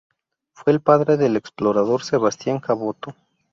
[0.53, 3.13] Fue el padre del explorador Sebastián Caboto.